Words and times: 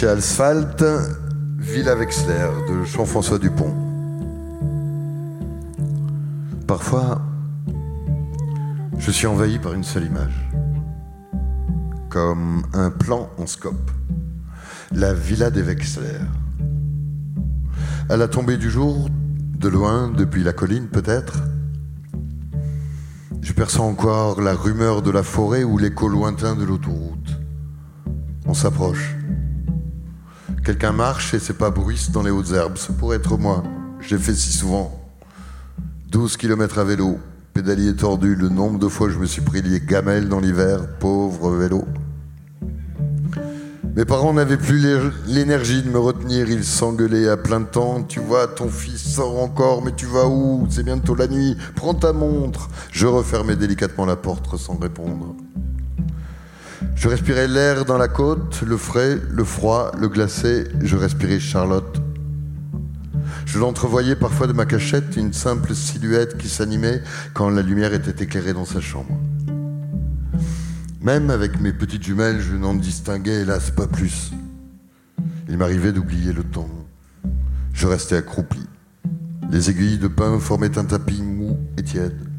chez 0.00 0.08
Asphalt, 0.08 0.82
Villa 1.58 1.94
Wexler 1.94 2.48
de 2.70 2.84
Jean-François 2.84 3.38
Dupont. 3.38 3.74
Parfois, 6.66 7.20
je 8.96 9.10
suis 9.10 9.26
envahi 9.26 9.58
par 9.58 9.74
une 9.74 9.84
seule 9.84 10.06
image, 10.06 10.48
comme 12.08 12.62
un 12.72 12.90
plan 12.90 13.28
en 13.36 13.46
scope. 13.46 13.90
La 14.90 15.12
villa 15.12 15.50
des 15.50 15.60
Wexler. 15.60 16.20
À 18.08 18.16
la 18.16 18.26
tombée 18.26 18.56
du 18.56 18.70
jour, 18.70 19.10
de 19.58 19.68
loin, 19.68 20.08
depuis 20.08 20.42
la 20.42 20.54
colline 20.54 20.88
peut-être, 20.88 21.42
je 23.42 23.52
perçois 23.52 23.84
encore 23.84 24.40
la 24.40 24.54
rumeur 24.54 25.02
de 25.02 25.10
la 25.10 25.22
forêt 25.22 25.62
ou 25.62 25.76
l'écho 25.76 26.08
lointain 26.08 26.56
de 26.56 26.64
l'autoroute. 26.64 27.38
On 28.46 28.54
s'approche. 28.54 29.14
Quelqu'un 30.70 30.92
marche 30.92 31.34
et 31.34 31.40
c'est 31.40 31.58
pas 31.58 31.70
bruisse 31.70 32.12
dans 32.12 32.22
les 32.22 32.30
hautes 32.30 32.52
herbes. 32.52 32.76
Ce 32.76 32.92
pourrait 32.92 33.16
être 33.16 33.36
moi. 33.36 33.64
J'ai 34.00 34.18
fait 34.18 34.36
si 34.36 34.52
souvent. 34.52 35.04
12 36.12 36.36
km 36.36 36.78
à 36.78 36.84
vélo, 36.84 37.18
pédalier 37.54 37.96
tordu, 37.96 38.36
le 38.36 38.48
nombre 38.48 38.78
de 38.78 38.86
fois 38.86 39.10
je 39.10 39.18
me 39.18 39.26
suis 39.26 39.42
pris 39.42 39.62
les 39.62 39.80
gamelles 39.80 40.28
dans 40.28 40.38
l'hiver, 40.38 40.86
pauvre 41.00 41.50
vélo. 41.50 41.84
Mes 43.96 44.04
parents 44.04 44.32
n'avaient 44.32 44.56
plus 44.56 44.80
l'énergie 45.26 45.82
de 45.82 45.90
me 45.90 45.98
retenir, 45.98 46.48
ils 46.48 46.62
s'engueulaient 46.62 47.28
à 47.28 47.36
plein 47.36 47.62
temps. 47.62 48.04
Tu 48.04 48.20
vois, 48.20 48.46
ton 48.46 48.68
fils 48.68 49.02
sort 49.02 49.42
encore, 49.42 49.82
mais 49.82 49.92
tu 49.96 50.06
vas 50.06 50.28
où? 50.28 50.68
C'est 50.70 50.84
bientôt 50.84 51.16
la 51.16 51.26
nuit, 51.26 51.56
prends 51.74 51.94
ta 51.94 52.12
montre. 52.12 52.68
Je 52.92 53.08
refermais 53.08 53.56
délicatement 53.56 54.06
la 54.06 54.14
porte 54.14 54.56
sans 54.56 54.78
répondre. 54.78 55.34
Je 57.00 57.08
respirais 57.08 57.48
l'air 57.48 57.86
dans 57.86 57.96
la 57.96 58.08
côte, 58.08 58.60
le 58.60 58.76
frais, 58.76 59.18
le 59.30 59.42
froid, 59.42 59.90
le 59.98 60.06
glacé. 60.10 60.64
Je 60.82 60.98
respirais 60.98 61.40
Charlotte. 61.40 61.98
Je 63.46 63.58
l'entrevoyais 63.58 64.16
parfois 64.16 64.46
de 64.46 64.52
ma 64.52 64.66
cachette, 64.66 65.16
une 65.16 65.32
simple 65.32 65.74
silhouette 65.74 66.36
qui 66.36 66.50
s'animait 66.50 67.00
quand 67.32 67.48
la 67.48 67.62
lumière 67.62 67.94
était 67.94 68.22
éclairée 68.22 68.52
dans 68.52 68.66
sa 68.66 68.82
chambre. 68.82 69.18
Même 71.00 71.30
avec 71.30 71.58
mes 71.58 71.72
petites 71.72 72.02
jumelles, 72.02 72.42
je 72.42 72.54
n'en 72.54 72.74
distinguais 72.74 73.40
hélas 73.40 73.70
pas 73.70 73.86
plus. 73.86 74.32
Il 75.48 75.56
m'arrivait 75.56 75.92
d'oublier 75.92 76.34
le 76.34 76.44
temps. 76.44 76.68
Je 77.72 77.86
restais 77.86 78.16
accroupi. 78.16 78.66
Les 79.50 79.70
aiguilles 79.70 79.96
de 79.96 80.08
pain 80.08 80.38
formaient 80.38 80.76
un 80.76 80.84
tapis 80.84 81.22
mou 81.22 81.56
et 81.78 81.82
tiède. 81.82 82.29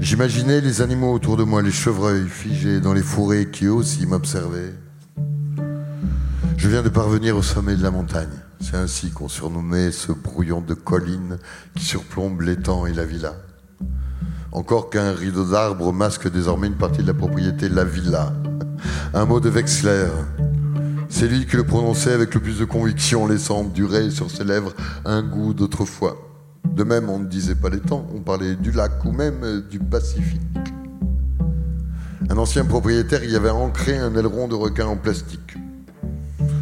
J'imaginais 0.00 0.60
les 0.60 0.80
animaux 0.80 1.12
autour 1.12 1.36
de 1.36 1.42
moi, 1.42 1.60
les 1.60 1.72
chevreuils 1.72 2.28
figés 2.28 2.80
dans 2.80 2.92
les 2.92 3.02
fourrés 3.02 3.50
qui 3.50 3.66
aussi 3.66 4.06
m'observaient. 4.06 4.72
Je 6.56 6.68
viens 6.68 6.82
de 6.82 6.88
parvenir 6.88 7.36
au 7.36 7.42
sommet 7.42 7.74
de 7.74 7.82
la 7.82 7.90
montagne. 7.90 8.28
C'est 8.60 8.76
ainsi 8.76 9.10
qu'on 9.10 9.28
surnommait 9.28 9.90
ce 9.90 10.12
brouillon 10.12 10.60
de 10.60 10.74
collines 10.74 11.38
qui 11.74 11.84
surplombe 11.84 12.42
l'étang 12.42 12.86
et 12.86 12.92
la 12.92 13.04
villa. 13.04 13.34
Encore 14.52 14.88
qu'un 14.88 15.12
rideau 15.12 15.44
d'arbres 15.44 15.92
masque 15.92 16.30
désormais 16.30 16.68
une 16.68 16.76
partie 16.76 17.02
de 17.02 17.06
la 17.06 17.14
propriété, 17.14 17.68
la 17.68 17.84
villa. 17.84 18.32
Un 19.14 19.24
mot 19.24 19.40
de 19.40 19.50
Wexler. 19.50 20.08
C'est 21.08 21.26
lui 21.26 21.44
qui 21.46 21.56
le 21.56 21.64
prononçait 21.64 22.12
avec 22.12 22.34
le 22.34 22.40
plus 22.40 22.58
de 22.58 22.64
conviction, 22.64 23.26
laissant 23.26 23.64
durer 23.64 24.10
sur 24.10 24.30
ses 24.30 24.44
lèvres 24.44 24.74
un 25.04 25.22
goût 25.22 25.54
d'autrefois. 25.54 26.27
De 26.78 26.84
même, 26.84 27.10
on 27.10 27.18
ne 27.18 27.26
disait 27.26 27.56
pas 27.56 27.70
les 27.70 27.80
temps, 27.80 28.06
on 28.14 28.20
parlait 28.20 28.54
du 28.54 28.70
lac 28.70 29.04
ou 29.04 29.10
même 29.10 29.64
du 29.68 29.80
Pacifique. 29.80 30.40
Un 32.30 32.38
ancien 32.38 32.64
propriétaire 32.64 33.24
y 33.24 33.34
avait 33.34 33.50
ancré 33.50 33.98
un 33.98 34.14
aileron 34.14 34.46
de 34.46 34.54
requin 34.54 34.86
en 34.86 34.96
plastique. 34.96 35.56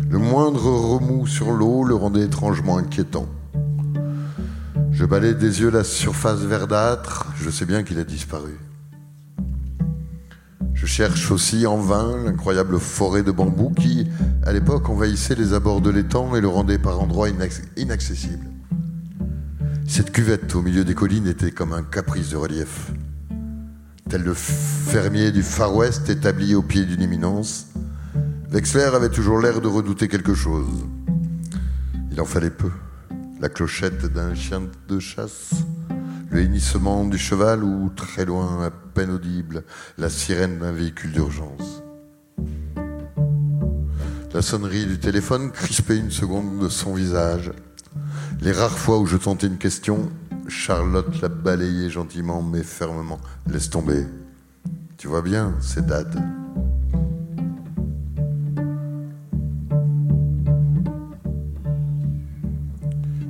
Le 0.08 0.19
moindre 0.19 0.70
remous 0.70 1.27
sur 1.27 1.50
l'eau 1.53 1.84
le 1.84 1.95
rendait 1.95 2.23
étrangement 2.23 2.78
inquiétant. 2.78 3.27
Je 4.91 5.05
balaye 5.05 5.34
des 5.34 5.61
yeux 5.61 5.70
la 5.70 5.84
surface 5.84 6.41
verdâtre, 6.41 7.27
je 7.36 7.51
sais 7.51 7.67
bien 7.67 7.83
qu'il 7.83 7.98
a 7.98 8.05
disparu. 8.05 8.58
Je 10.73 10.86
cherche 10.86 11.30
aussi 11.30 11.67
en 11.67 11.77
vain 11.77 12.17
l'incroyable 12.24 12.80
forêt 12.80 13.23
de 13.23 13.33
bambous 13.33 13.74
qui, 13.79 14.08
à 14.46 14.55
l'époque, 14.55 14.89
envahissait 14.89 15.35
les 15.35 15.52
abords 15.52 15.83
de 15.83 15.90
l'étang 15.90 16.35
et 16.36 16.40
le 16.40 16.48
rendait 16.48 16.79
par 16.79 17.02
endroits 17.02 17.29
inaccessible. 17.77 18.55
Cette 19.89 20.11
cuvette 20.13 20.55
au 20.55 20.63
milieu 20.63 20.85
des 20.85 20.95
collines 20.95 21.27
était 21.27 21.52
comme 21.52 21.73
un 21.73 21.83
caprice 21.83 22.30
de 22.30 22.36
relief. 22.36 22.91
Tel 24.08 24.23
le 24.23 24.35
fermier 24.35 25.33
du 25.33 25.42
Far 25.42 25.74
West 25.74 26.08
établi 26.11 26.55
au 26.55 26.63
pied 26.63 26.85
d'une 26.85 27.02
éminence, 27.02 27.69
Wexler 28.51 28.91
avait 28.95 29.11
toujours 29.11 29.41
l'air 29.41 29.61
de 29.61 29.69
redouter 29.69 30.08
quelque 30.08 30.35
chose. 30.35 30.86
Il 32.11 32.20
en 32.20 32.25
fallait 32.25 32.51
peu 32.51 32.70
la 33.41 33.48
clochette 33.48 34.07
d'un 34.07 34.35
chien 34.35 34.63
de 34.89 34.98
chasse, 34.98 35.51
le 36.30 36.41
hennissement 36.41 37.05
du 37.05 37.19
cheval 37.19 37.63
ou, 37.63 37.91
très 37.95 38.25
loin, 38.25 38.64
à 38.64 38.70
peine 38.70 39.11
audible, 39.11 39.64
la 39.98 40.08
sirène 40.08 40.58
d'un 40.58 40.73
véhicule 40.73 41.13
d'urgence. 41.13 41.83
La 44.35 44.42
sonnerie 44.42 44.86
du 44.86 44.98
téléphone 44.98 45.51
crispait 45.51 45.96
une 45.96 46.11
seconde 46.11 46.58
de 46.58 46.69
son 46.69 46.95
visage. 46.95 47.52
Les 48.41 48.53
rares 48.53 48.79
fois 48.79 48.98
où 48.98 49.07
je 49.07 49.17
tentais 49.17 49.47
une 49.47 49.59
question, 49.59 50.11
Charlotte 50.48 51.20
la 51.20 51.29
balayait 51.29 51.91
gentiment 51.91 52.42
mais 52.42 52.63
fermement. 52.63 53.20
Laisse 53.47 53.70
tomber. 53.70 54.07
Tu 54.97 55.09
vois 55.09 55.23
bien, 55.23 55.55
c'est 55.61 55.87
Dad. 55.87 56.45